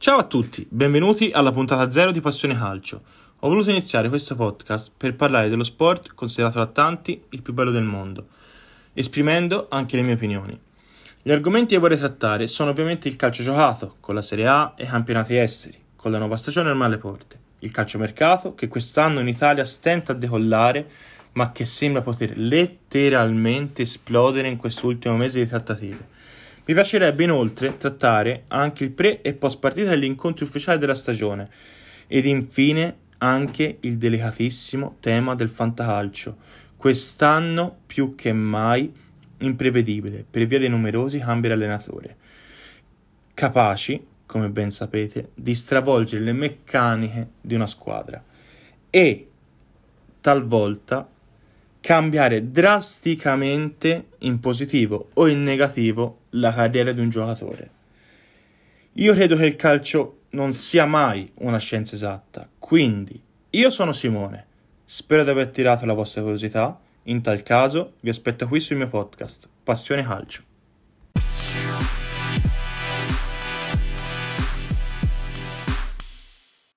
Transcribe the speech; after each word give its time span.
Ciao 0.00 0.16
a 0.16 0.24
tutti, 0.24 0.66
benvenuti 0.70 1.30
alla 1.30 1.52
puntata 1.52 1.90
zero 1.90 2.10
di 2.10 2.22
Passione 2.22 2.56
Calcio. 2.56 3.02
Ho 3.40 3.48
voluto 3.50 3.68
iniziare 3.68 4.08
questo 4.08 4.34
podcast 4.34 4.92
per 4.96 5.14
parlare 5.14 5.50
dello 5.50 5.62
sport 5.62 6.14
considerato 6.14 6.58
da 6.58 6.68
tanti 6.68 7.22
il 7.28 7.42
più 7.42 7.52
bello 7.52 7.70
del 7.70 7.82
mondo, 7.82 8.28
esprimendo 8.94 9.66
anche 9.68 9.96
le 9.96 10.02
mie 10.02 10.14
opinioni. 10.14 10.58
Gli 11.20 11.30
argomenti 11.30 11.74
che 11.74 11.80
vorrei 11.80 11.98
trattare 11.98 12.46
sono 12.46 12.70
ovviamente 12.70 13.08
il 13.08 13.16
calcio 13.16 13.42
giocato, 13.42 13.96
con 14.00 14.14
la 14.14 14.22
Serie 14.22 14.46
A 14.46 14.72
e 14.74 14.84
i 14.84 14.88
campionati 14.88 15.36
esteri, 15.36 15.78
con 15.96 16.10
la 16.10 16.18
nuova 16.18 16.38
stagione 16.38 16.70
ormai 16.70 16.86
alle 16.86 16.96
porte, 16.96 17.38
il 17.58 17.70
calciomercato 17.70 18.54
che 18.54 18.68
quest'anno 18.68 19.20
in 19.20 19.28
Italia 19.28 19.66
stenta 19.66 20.12
a 20.12 20.14
decollare 20.14 20.88
ma 21.32 21.52
che 21.52 21.66
sembra 21.66 22.00
poter 22.00 22.38
letteralmente 22.38 23.82
esplodere 23.82 24.48
in 24.48 24.56
quest'ultimo 24.56 25.18
mese 25.18 25.42
di 25.42 25.46
trattative. 25.46 26.08
Mi 26.70 26.76
piacerebbe 26.76 27.24
inoltre 27.24 27.76
trattare 27.78 28.44
anche 28.46 28.84
il 28.84 28.92
pre 28.92 29.22
e 29.22 29.34
post 29.34 29.58
partita 29.58 29.90
degli 29.90 30.04
incontri 30.04 30.44
ufficiali 30.44 30.78
della 30.78 30.94
stagione 30.94 31.50
ed 32.06 32.26
infine 32.26 32.96
anche 33.18 33.78
il 33.80 33.98
delicatissimo 33.98 34.98
tema 35.00 35.34
del 35.34 35.48
fantacalcio, 35.48 36.36
quest'anno 36.76 37.76
più 37.86 38.14
che 38.14 38.32
mai 38.32 38.88
imprevedibile 39.38 40.24
per 40.30 40.46
via 40.46 40.60
dei 40.60 40.68
numerosi 40.68 41.18
cambi 41.18 41.48
di 41.48 41.54
allenatore, 41.54 42.16
capaci, 43.34 44.06
come 44.24 44.48
ben 44.48 44.70
sapete, 44.70 45.30
di 45.34 45.56
stravolgere 45.56 46.22
le 46.22 46.32
meccaniche 46.32 47.30
di 47.40 47.56
una 47.56 47.66
squadra 47.66 48.22
e 48.90 49.28
talvolta 50.20 51.10
cambiare 51.80 52.48
drasticamente 52.52 54.10
in 54.18 54.38
positivo 54.38 55.08
o 55.14 55.26
in 55.26 55.42
negativo 55.42 56.19
la 56.30 56.52
carriera 56.52 56.92
di 56.92 57.00
un 57.00 57.08
giocatore. 57.08 57.70
Io 58.94 59.14
credo 59.14 59.36
che 59.36 59.46
il 59.46 59.56
calcio 59.56 60.22
non 60.30 60.54
sia 60.54 60.84
mai 60.86 61.30
una 61.36 61.58
scienza 61.58 61.94
esatta, 61.94 62.48
quindi 62.58 63.20
io 63.50 63.70
sono 63.70 63.92
Simone, 63.92 64.46
spero 64.84 65.24
di 65.24 65.30
aver 65.30 65.48
tirato 65.48 65.86
la 65.86 65.94
vostra 65.94 66.22
curiosità, 66.22 66.78
in 67.04 67.22
tal 67.22 67.42
caso 67.42 67.94
vi 68.00 68.10
aspetto 68.10 68.46
qui 68.46 68.60
sul 68.60 68.76
mio 68.76 68.88
podcast, 68.88 69.48
Passione 69.62 70.02
Calcio. 70.02 70.42